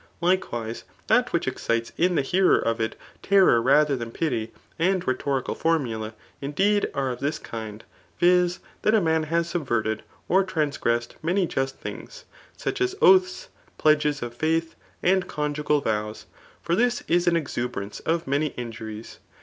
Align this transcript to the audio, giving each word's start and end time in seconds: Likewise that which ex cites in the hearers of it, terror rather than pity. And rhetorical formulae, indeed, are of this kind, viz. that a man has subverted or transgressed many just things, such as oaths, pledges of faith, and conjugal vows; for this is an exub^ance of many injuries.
Likewise 0.19 0.83
that 1.05 1.31
which 1.31 1.47
ex 1.47 1.61
cites 1.61 1.91
in 1.95 2.15
the 2.15 2.23
hearers 2.23 2.63
of 2.63 2.81
it, 2.81 2.95
terror 3.21 3.61
rather 3.61 3.95
than 3.95 4.09
pity. 4.09 4.51
And 4.79 5.07
rhetorical 5.07 5.53
formulae, 5.53 6.15
indeed, 6.41 6.89
are 6.95 7.11
of 7.11 7.19
this 7.19 7.37
kind, 7.37 7.83
viz. 8.17 8.57
that 8.81 8.95
a 8.95 8.99
man 8.99 9.21
has 9.29 9.47
subverted 9.47 10.01
or 10.27 10.43
transgressed 10.43 11.17
many 11.21 11.45
just 11.45 11.77
things, 11.77 12.25
such 12.57 12.81
as 12.81 12.95
oaths, 12.99 13.49
pledges 13.77 14.23
of 14.23 14.33
faith, 14.33 14.75
and 15.03 15.27
conjugal 15.27 15.81
vows; 15.81 16.25
for 16.63 16.73
this 16.73 17.03
is 17.07 17.27
an 17.27 17.35
exub^ance 17.35 18.01
of 18.03 18.25
many 18.25 18.47
injuries. 18.57 19.19